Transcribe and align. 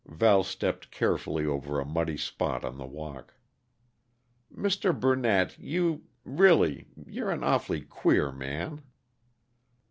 Val 0.09 0.41
stepped 0.43 0.89
carefully 0.89 1.45
over 1.45 1.79
a 1.79 1.85
muddy 1.85 2.17
spot 2.17 2.65
on 2.65 2.79
the 2.79 2.87
walk. 2.87 3.35
"Mr. 4.51 4.99
Burnett, 4.99 5.59
you 5.59 6.05
really, 6.25 6.87
you're 7.05 7.29
an 7.29 7.43
awfully 7.43 7.81
queer 7.81 8.31
man." 8.31 8.81